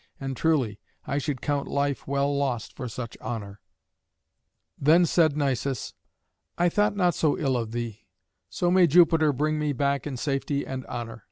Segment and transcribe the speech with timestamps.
[0.19, 3.59] And truly I should count life well lost for such honour."
[4.79, 5.93] Then said Nisus:
[6.57, 8.07] "I thought not so ill of thee.
[8.49, 11.19] So may Jupiter bring me back in safety and honour.